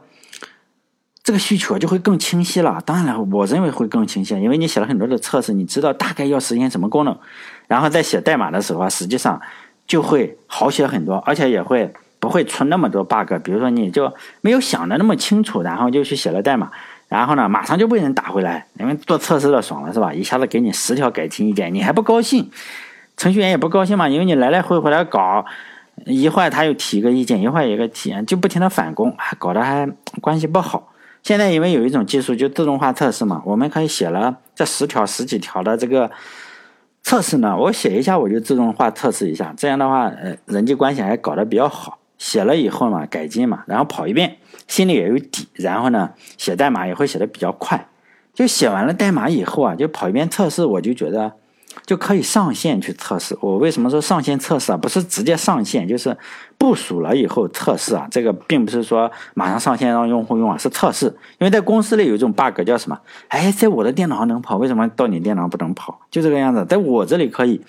[1.28, 2.82] 这个需求就会更清晰了。
[2.86, 7.14] 当然了，我认为会更清晰，因为你写了很多的测试，你知道大概要实现什么功能，
[7.68, 9.42] 然后在写代码的时候啊，实际上。
[9.86, 13.32] 就会好写很多，而且也会不会出那么多 bug。
[13.42, 16.70] 比如说，你就没有想的那么清楚，然后就去写了代码，
[17.08, 18.68] 然后呢，马上就被人打回来。
[18.78, 20.14] 因为做测试的爽了，是吧？
[20.14, 22.52] 一下子给你十条改进意见，你还不高兴？
[23.16, 25.46] 程序员也不高兴嘛，因为你来来回回来搞，
[26.06, 30.92] 一会儿他又提个意见，一会儿一个提，就不停的返工，还搞得还关系不好。
[31.28, 36.10] 现在因为有一种技术，就自动化测试嘛，我们可以写了这十条、十几条的这个。
[37.04, 42.00] 测试呢，我写一下我就自动化测试一下，这样的话，呃，人际关系还搞得比较好。
[42.18, 44.38] 写了以后嘛，改进嘛，然后跑一遍，
[44.70, 45.50] 心里也有底。
[45.56, 47.90] 然后呢，写代码也会写的比较快。
[48.34, 51.34] 就写完了代码以后啊，就跑一遍测试，我就觉得。
[51.86, 53.38] 就可以上线去测试。
[53.42, 54.78] 我为什么说上线测试啊？
[54.78, 56.16] 不是直接上线，就是
[56.58, 58.08] 部署了以后测试啊。
[58.12, 61.06] 这个并不是说马上上线让用户用啊，是测试。
[61.40, 63.00] 因为在公司里有一种 bug 叫什么？
[63.28, 66.00] 哎，在我的电脑上能跑，为什么到你电脑不能跑？
[66.10, 66.66] 就这个样子。
[66.66, 67.62] 在我这里可以，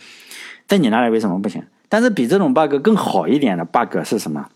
[0.67, 1.63] 在你那里为什么不行？
[1.89, 4.47] 但是比这种 bug 更好一点的 bug 是什么？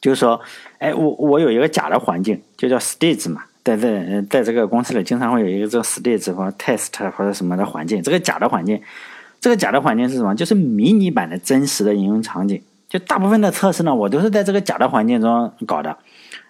[0.00, 0.40] 就是说，
[0.78, 8.00] 哎，我我有一个假的环境，就叫 stage 嘛，在在在这个公司里经常会有一个这个 stage 或者 test 或者什么的环境。
[8.00, 8.80] 这个假的环境，
[9.40, 10.32] 这个假的环境是什么？
[10.34, 12.62] 就是迷你版的真实的应用场景。
[12.88, 15.96] 就大部分的测试呢，我都是在这个假的环境中搞的，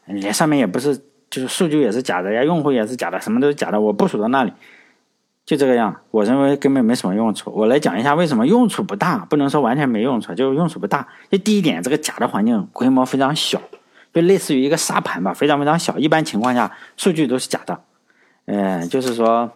[0.04, 0.94] 连上面也不是，
[1.30, 4.52] 就是数据也是假的呀，用户也是假的，什么都是假的，我部署到那里。
[5.46, 7.52] 就这个样，我认为根本没什么用处。
[7.54, 11.06] 我来讲一下为什么用处不大，不能说完全没用处，就是用处不大。
[11.30, 13.62] 就第一点，这个假的环境规模非常小，
[14.16, 15.98] 就类似于一个沙盘吧，非常非常小。
[15.98, 17.78] 一般情况下，数据都是假的。
[18.46, 19.52] 嗯，就是说，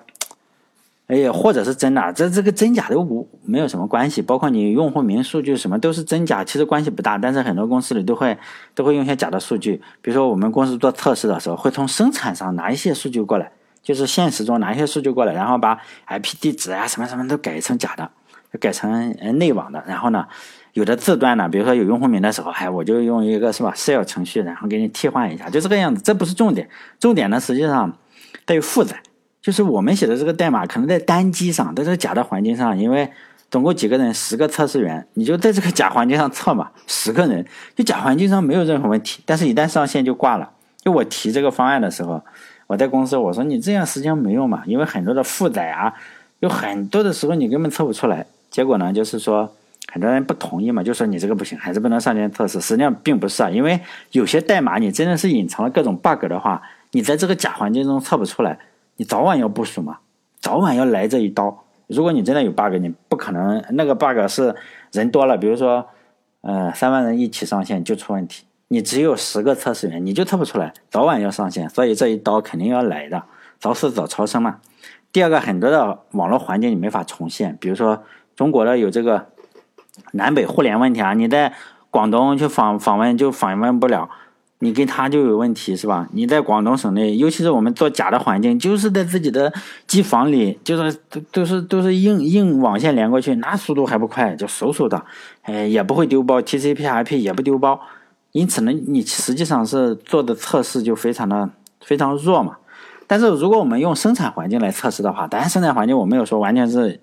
[1.06, 4.20] 哎呀，或者是真的，这这个真假都无没有什么关系。
[4.20, 7.16] 包括你用户名、数据什么都是真假，其实关系不大。
[7.16, 8.36] 但是很多公司里都会
[8.74, 13.50] 都会用一些假的数据，比如说我们公司做测试的时候，会从生产上拿一些数据过来。
[13.82, 18.10] 就是现实中拿一些数据过来，然后把 IP 地址啊什么什么都改成假的，
[18.60, 19.82] 改成内网的。
[19.86, 20.26] 然后呢，
[20.72, 26.00] 有的字段呢，比如说有用户名的时候，哎，我就用一个是吧 shell 程序，然后给你替换一下，就这个样子。
[26.02, 27.92] 这不是重点，重点呢实际上
[28.46, 28.96] 在于负载。
[29.42, 33.10] 就是我们写的这个代码，可能在单机上，在这个假的环境上，因为
[33.50, 39.22] 总共几个人，十个测试员，你就在这个假环境上测嘛，十个人，就假环境上没有任何问题。
[39.24, 40.50] 但是一旦上线就挂了。
[40.82, 42.22] 就我提这个方案的时候。
[42.66, 45.92] 我在公司我说你这样实际上没用嘛，因为很多的负载啊，
[46.38, 48.24] 有很多的时候你根本测不出来。
[48.48, 49.52] 结果呢，就是说
[49.90, 52.60] 很多人不同意嘛，就说你这个不行，还是不能上线测试。
[52.60, 53.80] 实际上并不是啊，因为
[54.12, 58.58] 有些代码你真的是隐藏了各种 bug 的话，你在这个假环境中测不出来，
[58.96, 59.98] 你早晚要部署嘛，
[60.40, 61.64] 早晚要来这一刀。
[61.88, 64.54] 如果你真的有 bug，你不可能那个 bug 是
[64.92, 65.86] 人多了，比如说
[66.42, 68.44] 呃三万人一起上线就出问题。
[68.68, 73.24] 你只有十个测试员，你就测不出来，早晚要上线，所以这一刀肯定要来的，
[73.58, 74.60] 早死早超生嘛。
[75.10, 78.04] 第二个，很多的网络环境你没法重现，比如说
[78.36, 79.26] 中国的有这个
[80.12, 81.52] 南北互联问题啊，你在
[81.90, 84.08] 广东去访访问就访问不了，
[84.60, 86.08] 你跟他就有问题是吧？
[86.12, 89.52] 你在广东省内，尤其是我们做假的环境，就是在自己的
[89.86, 95.02] 机房里，就是都都是都是硬硬网线连过去，那速度还不快，就嗖嗖的，
[95.42, 97.80] 哎，也不会丢包，TCP/IP 也不丢包。
[98.32, 102.56] 因此呢，你实际上是做的测试就非常的非常弱嘛。
[103.08, 107.00] 但是如果我们用生产环境来测试的话，当然生产环境我没有说完全是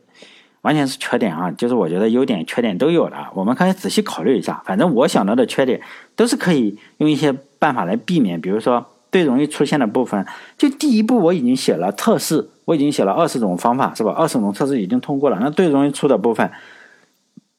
[0.62, 4.62] 完全是缺点啊，就是我觉得优点缺点都有的，我们可以仔细考虑一下。
[4.65, 5.82] 反正我想到的缺点
[6.15, 10.26] 都是可以用一些办法来避免，比如说最容易出现的部分，
[10.58, 14.12] 就第一步我已经写了测试，我已经写了二十种方法是吧？
[14.12, 16.52] 二十种测试已经通过了，那最容易出的部分，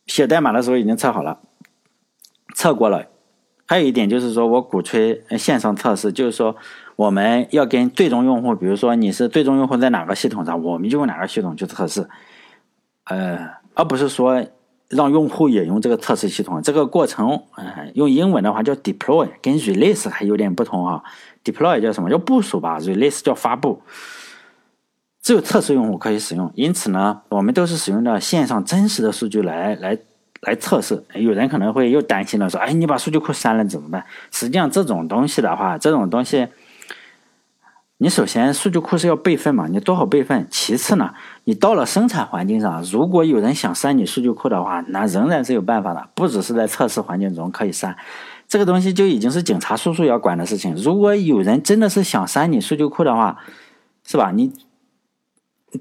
[0.06, 1.38] 写代码的时候已经测好了，
[2.54, 3.06] 测过了。
[3.70, 6.56] 还有一点就是说，我鼓吹线上测试，就是说
[6.96, 12.08] 我们要跟最终用户，比如说你是最终用户在哪个系统上，我们就用哪个系统去测试，
[13.08, 13.38] 呃，
[13.74, 14.44] 而不是说
[14.88, 16.62] 让用户也用这个测试系统。
[16.62, 21.02] 这个过程，呃，用英文的话叫 deploy，跟 release 还有点不同啊。
[21.44, 23.82] deploy 叫什么叫部署吧，release 叫发布。
[25.22, 29.98] 只有测试用户可以使用，因此呢，我们都是使用的线上真实的数据来来。
[30.42, 36.46] 来测试，有人可能会又担心了，说：“哎，你把数据库删了怎么办？”实际上，这种东西的话，这种东西，
[38.00, 40.46] 你首先数据库是要备份嘛，你做好备份。
[40.50, 47.96] 其次呢，你到了生产环境上，如果有人想删你数据库的话，那仍然是有办法的，不只是在测试环境中可以删。
[48.46, 50.76] 这个东西就已经是警察叔叔要管的事情。
[50.76, 53.36] 如果有人真的是想删你数据库的话，
[54.06, 54.30] 是吧？
[54.30, 54.52] 你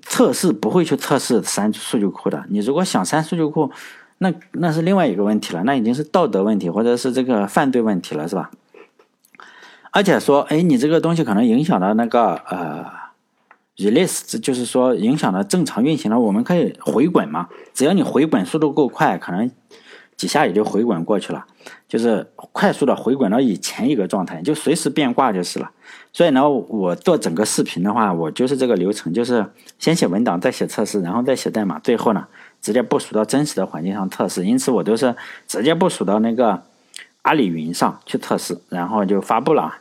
[0.01, 2.45] 测试不会去测试删数据库的。
[2.49, 3.69] 你如果想删数据库，
[4.17, 8.49] 那那是另外一个问题了，那已经是道德问题或者是这个犯罪问题了，是吧？
[9.97, 12.86] 而且说，哎，你这个东西可能影响到那个呃
[13.77, 17.49] ，release，就是说影响了正常运行了，我们可以回滚嘛？
[17.73, 19.49] 只要你回滚速度够快，可能
[20.15, 21.43] 几下也就回滚过去了，
[21.88, 25.71] 就是快速的回滚到以前一个状态，就随时变卦就是了。
[26.13, 29.43] 所以呢，我做整个视频的话，我就是这个流程，就是
[29.79, 32.27] 先写文档，再写测试，然后再写代码，最后呢。
[32.62, 35.15] 直接部署到真实的环境上测试，因此我都是
[35.47, 36.62] 直接部署到那个
[37.21, 39.73] 阿里云上去测试，然后就发布了。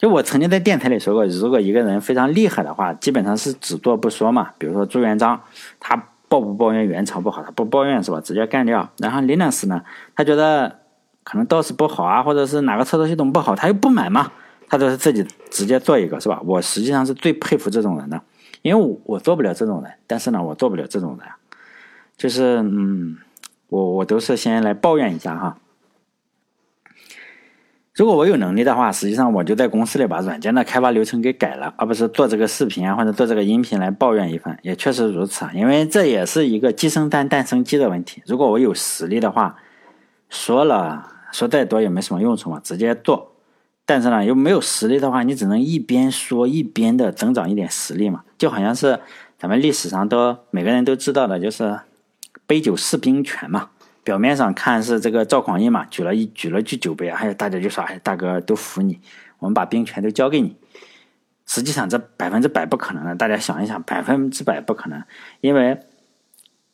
[0.00, 4.50] 就我曾经在电台里说过，如果一个人非常厉害的话，基本上是只做不说嘛。
[4.56, 5.38] 比如说朱元璋，
[5.78, 5.94] 他
[6.26, 8.18] 抱不抱怨元朝不好，他不抱怨是吧？
[8.18, 8.88] 直接干掉。
[8.96, 9.82] 然后林老师呢，
[10.16, 10.78] 他觉得
[11.22, 14.32] 可能 DOS 不好啊，或者是哪个操作系统不好，他又不买嘛，
[14.70, 16.40] 他就是自己直接做一个，是吧？
[16.46, 18.18] 我实际上是最佩服这种人的，
[18.62, 21.28] 因为我我做不了这种人，但是呢，我做不了这种人。
[22.16, 23.18] 就是嗯，
[23.68, 25.58] 我我都是先来抱怨一下哈。
[28.00, 34.58] 如果我有能力的话，实际上我就在公司里把软件的开发流程给改了，而不是做这个视频啊或者做这个音频来抱怨一番。
[34.62, 38.22] 也确实如此啊，因为这也是一个鸡生蛋蛋生鸡的问题。
[38.24, 39.54] 如果我有实力的话，
[40.30, 43.32] 说了说再多也没什么用处嘛，直接做。
[43.84, 48.98] 但是呢，又没有实力的话，你只能一边说一边的增长一点实力嘛，就好像是
[49.38, 51.78] 咱们历史上都每个人都知道的，就是
[52.46, 53.68] 杯酒释兵权嘛。
[54.10, 58.98] 表面上看是这个赵匡胤嘛，举了一举了句酒杯，啊，还有，大家就说，哎，大哥都服你，
[59.38, 60.56] 我们把兵权都交给你。
[61.46, 65.00] 实际上这百分之百不可能的，大家想一想，百分之百不可能。
[65.40, 65.78] 因为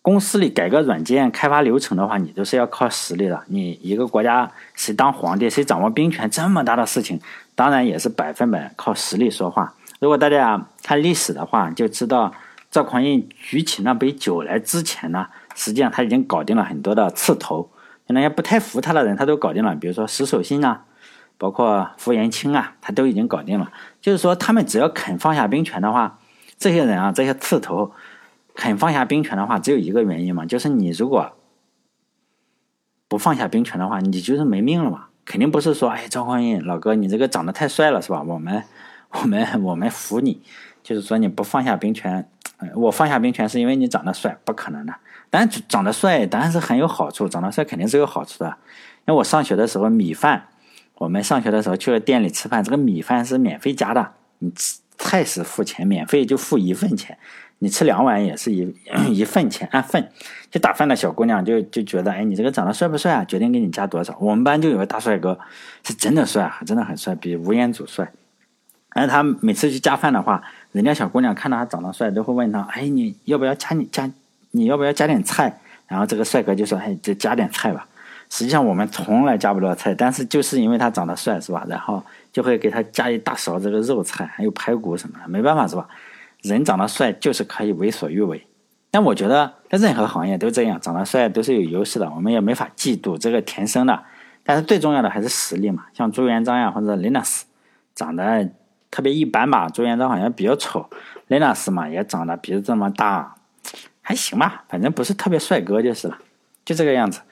[0.01, 3.45] 公司里改个软件开发流程的话，你都是要靠实力的。
[3.49, 7.21] 你一个国家谁当皇帝，谁掌握兵权，这么大的事情，
[7.55, 9.75] 当然也是百分百靠实力说话。
[10.01, 12.33] 如果大家看历史的话，就知道
[12.77, 15.29] 赵匡胤举起那杯酒来之前呢。
[15.55, 17.71] 实际上他已经搞定了很多的刺头，
[18.09, 19.75] 那些不太服他的人，他都搞定了。
[19.75, 20.85] 比如说石守信啊，
[21.39, 23.73] 包括傅延清啊，他都已经搞定了。
[24.03, 26.19] 就是说，他们只要肯放下兵权的话，
[26.59, 27.93] 这些人啊，这些刺头
[28.55, 31.33] 肯放下兵权的话，只有一个原因嘛，就是你如果
[33.09, 35.07] 不放下兵权的话，你就是没命了嘛。
[35.25, 38.23] 肯定不是说，哎，赵匡胤老哥，你这个长得太帅了，是吧？
[38.23, 38.63] 我们
[39.13, 40.43] 我们我们服你，
[40.83, 42.29] 就是说你不放下兵权，
[42.75, 44.95] 我放下兵权是因为你长得帅，不可能的。
[45.29, 48.57] 但长得帅当然是很有好处，长得帅肯定是有好处的。
[49.07, 50.49] 因为我上学的时候米饭，
[50.95, 57.19] 我们上学的时候去了店里吃饭，这个米饭是免费加的，你吃菜是付钱，免费就付一份钱，
[57.59, 58.75] 你吃两碗也是一
[59.11, 60.11] 一份钱按份。
[60.51, 63.25] 就打饭的小姑娘就就觉得，哎，你这个长得帅不帅啊？
[63.25, 64.17] 决定给你加多少。
[64.21, 65.39] 我们班就有个大帅哥，
[65.85, 68.11] 是真的帅，真的很帅，比吴彦祖帅。
[68.95, 74.11] 然后他每次去加饭的话，人家小姑娘看到他长得帅，都会问他，哎，你要不要加你加？
[74.53, 75.59] 你要不要加点菜？
[75.87, 77.87] 然后这个帅哥就说：“哎，就加点菜吧。”
[78.31, 81.65] 实际上我们从来加不了菜，但是就是因为他长得帅，是吧？
[81.69, 85.29] 然后就会给他加一大勺这个肉菜，还有排骨什么的。
[85.29, 85.87] 没办法，是吧？
[86.43, 88.45] 人长得帅就是可以为所欲为。
[88.91, 94.03] 但我觉得在任何行业都这样，长得帅都是有优势的，我们也没法嫉妒这个天生的。
[94.43, 95.85] 但是最重要的还是实力嘛。
[95.93, 97.43] 像朱元璋呀，或者 Linux，，
[97.95, 98.49] 长得
[98.91, 99.69] 特别一般吧。
[99.69, 100.89] 朱元璋好像比较丑，
[101.29, 103.35] 雷纳斯嘛也长得鼻子这么大。
[104.09, 106.17] 还行吧，反正不是特别帅哥就是了，
[106.65, 107.23] 就这个样子。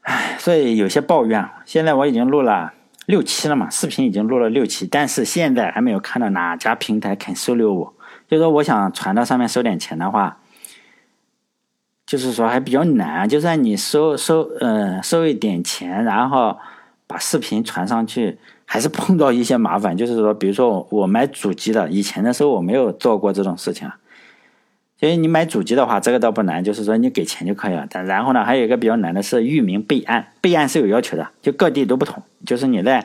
[0.00, 1.46] 唉，所以有些抱怨。
[1.66, 2.72] 现在我已经录了
[3.04, 7.94] 六期了嘛，视频已经录了六期，但是现在还没有看到哪家平台肯收留我。
[8.28, 10.38] 就说我想传到上面收点钱的话，
[12.06, 13.28] 就是说还比较难。
[13.28, 16.58] 就算你收收呃收一点钱，然后
[17.06, 18.38] 把视频传上去，
[18.72, 19.96] 还是碰到一些麻烦。
[19.96, 23.98] 就是说，比如说我买主机的，以前的时候我没有做过这种事情啊。
[24.96, 27.84] 所以你买主机的话，这个倒不难，就是说你给钱就可以了。
[27.90, 32.22] 但然后呢，还有一个比较难的是域名备案，备案是有要求的，就各地都不同。
[32.46, 33.04] 就是你在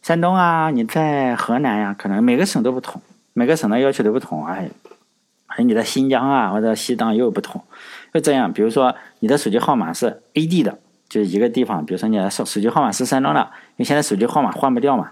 [0.00, 3.02] 山东啊，你在河南呀，可能每个省都不同，
[3.34, 4.46] 每个省的要求都不同。
[4.46, 4.70] 哎，
[5.46, 7.60] 还有你在新疆啊或者西藏又不同，
[8.14, 8.50] 就这样。
[8.50, 11.84] 比如说你的手机号码是 A D 的，就是一个地方。
[11.84, 15.10] 比如说你的手手机号码是山东的，因为现在手机号码换不掉嘛，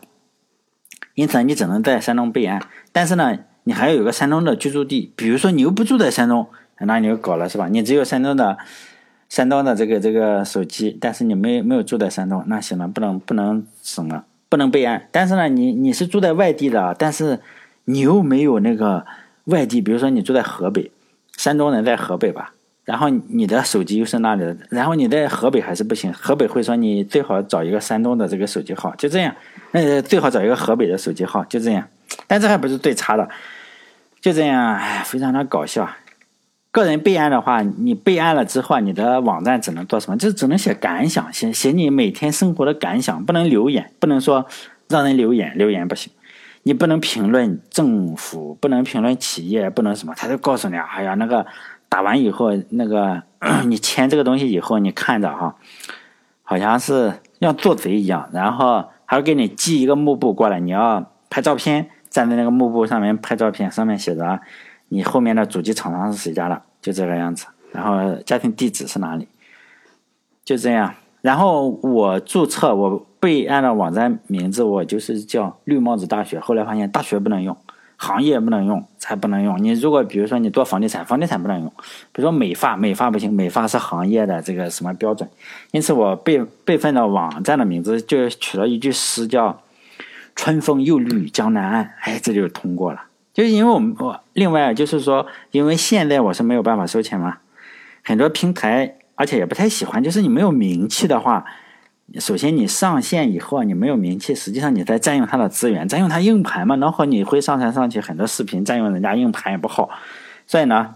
[1.14, 2.60] 因此你只能在山东备案。
[2.92, 3.38] 但是呢。
[3.66, 6.46] 你还要有个山东的居住地，比如说你又不住在山东，
[6.80, 7.66] 那你就搞了是吧？
[7.66, 8.58] 你只有山东的
[9.30, 15.08] 山东的这个这个手机，但是你没没有住在山东，那行了，不能不能什么，不能备案。
[15.10, 17.40] 但是呢，你你是住在外地的，但是
[17.86, 19.06] 你又没有那个
[19.44, 20.92] 外地，比如说你住在河北，
[21.38, 22.53] 山东人在河北吧，
[22.84, 29.34] 然后你的手机又是那里的，然后你在河北还是不行，河北会说你最好找一个山东的这个手机号，就这样，
[29.72, 31.86] 呃，最好找一个河北的手机号，就这样。
[32.26, 33.28] 但这还不是最差的。
[34.20, 35.86] 就这样，哎，非常的搞笑。
[36.70, 40.16] 个人备案的话，你备案了之后，你的网站只能做什么？
[40.16, 44.46] 就只能写感想，写写你每天生活的感想，不能留言，不能说
[44.88, 46.12] 让人留言，留言不行。
[46.62, 51.46] 你不能评论政府，不能评论企业，不能什么，他就告诉你，哎呀，那个
[51.94, 53.22] 打完以后，那个
[53.66, 55.54] 你签这个东西以后，你看着哈，
[56.42, 61.88] 好像是像做贼一样，然后还要给你寄一个幕布过来，你要拍照片。
[62.10, 64.40] 站在那个幕布上面拍照片，上面写着
[64.88, 67.46] 你后面的主机厂商是谁家的，就这个样子。
[67.70, 69.28] 然后家庭地址是哪里，
[70.44, 70.94] 就这样。
[71.22, 76.40] 然后我注册我备案的网站名字，我就是叫绿帽子大学。
[76.40, 77.56] 后来发现大学不能用，
[78.04, 79.62] 行业不能用，才不能用。
[79.62, 81.72] 你如果比如说你做房地产，房地产不能用。
[82.12, 85.28] 比如说美发，美发不行，美发是行业的这个什么标准。
[85.72, 89.60] 因此我备备份的网站的名字就取了一句诗，叫。
[90.36, 93.00] 春风又绿江南岸，哎，这就通过了。
[93.32, 97.38] 就是因为我们我另外就是说，因为现在我是没有办法收钱嘛，
[98.02, 101.44] 很多平台而且也不太喜欢，就是你没有名气的话，
[102.20, 109.90] 首先你上线以后啊你没有名气，实际上你在占用它的资源，占用它硬盘嘛，然后你会上传上去很多视频，占用人家硬盘也不好。
[110.46, 110.94] 所以呢，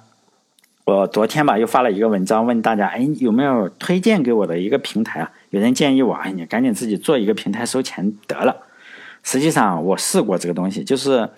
[0.84, 5.32] 我昨天吧又发了一个文章，问大家，哎，有没有推荐给我的一个平台啊？
[5.50, 8.54] 有人建议我，哎，你赶紧自己做一个平台收钱得了。
[9.22, 11.28] 实际上我试过这个东西，就是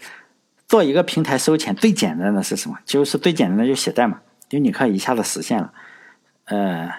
[0.69, 2.77] 做一个平台收钱最简单的是什么？
[2.85, 5.73] 就是最简单的就写代码，就你可以一下子实现了。
[6.47, 6.93] 呃，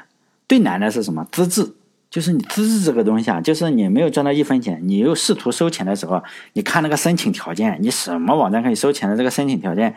[0.47, 1.28] 最难的是什么？
[1.32, 1.74] 资质，
[2.12, 6.22] 就是你资质这个东西啊，就是你没有赚到一分钱，你又试图收钱的时候，
[6.53, 9.95] 你看那个申请条件，你什么网站可以收钱的这个申请条件，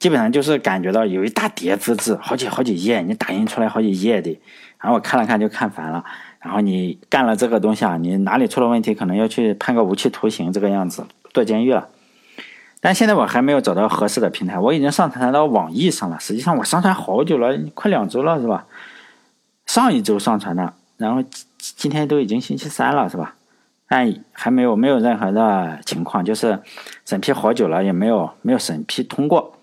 [0.00, 4.36] 基本上就是感觉到有一大叠资质，好几好几页，你打印出来好几页的，
[4.80, 6.04] 然后我看了看就看烦了。
[6.40, 11.88] 然后你干了这个东西啊，你哪里出了问题，可能要去判个无期徒刑，这个样子坐监狱了。
[12.80, 16.18] 但现在我还没有找到合适的平台，我已经上传到网易上了。
[16.20, 18.66] 实际上我上传好久了，快两周了，是吧？
[19.64, 21.22] 上一周上传的，然后
[21.58, 23.34] 今天都已经星期三了，是吧？
[23.88, 26.60] 但还没有没有任何的情况，就是
[27.04, 29.58] 审批好久了，也没有没有审批通过。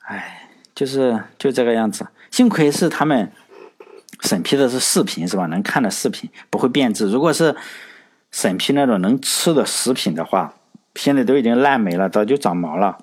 [0.00, 2.06] 哎，就是就这个样子。
[2.30, 3.30] 幸亏是他们。
[4.22, 5.46] 审批的是视频是吧？
[5.46, 7.08] 能看的视频不会变质。
[7.08, 7.54] 如果是
[8.32, 10.54] 审批那种能吃的食品的话，
[10.96, 12.98] 现在都已经烂没了，早就长毛了。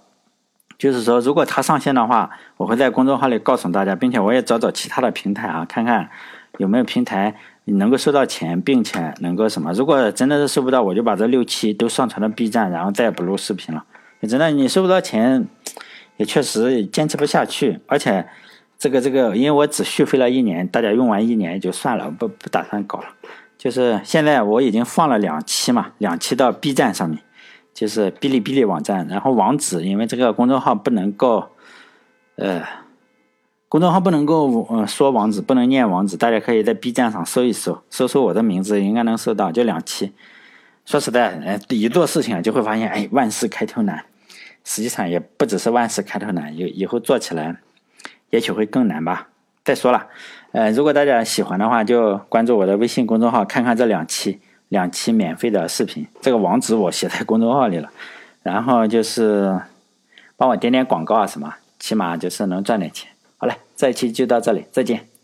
[0.77, 6.09] 就是说，如果它上线的话，我会在公众号里告诉大家，并且我也找找其他的平台啊，看看
[6.57, 7.35] 有没有平台
[7.65, 9.71] 能够收到钱，并且能够什么。
[9.73, 13.83] 如果真的是收不到，我就把这六期都上传到 B 站，然后再也不录视频了。
[14.21, 15.47] 真的，你收不到钱，
[16.17, 18.27] 也确实坚持不下去，而且。
[18.77, 23.05] 这个这个，因为我只续费了一年，大家用完一年也就算了，不不打算搞了。
[23.57, 27.17] 就是现在我已经放了两期嘛，两期到 B 站上面，
[27.73, 29.07] 就是哔哩哔哩网站。
[29.07, 31.51] 然后网址，因为这个公众号不能够，
[32.35, 32.61] 呃，
[33.75, 39.51] 公众号不能够呃说网址，不能念网址，大家可以在 B 站上搜一搜，搜搜我的名字，应该能搜到。
[39.51, 40.13] 就两期。
[40.85, 44.05] 说实在，呃，一做事情就会发现，哎，万事开头难。
[44.63, 47.57] 实际上也不只是万事开头难，以以后做起来。
[48.29, 49.27] 也许会更难吧。
[49.65, 50.07] 再说了，
[50.53, 56.07] 呃，如果大家喜欢的话，就关注我的微信公众号，看看这两期两期免费的视频。
[56.21, 57.89] 这个网址我写在公众号里了。
[58.41, 59.59] 然后就是
[60.37, 63.09] 帮我点点广告啊什么，起码就是能赚点钱。
[63.45, 65.14] 好了，这一期就到这里，再见。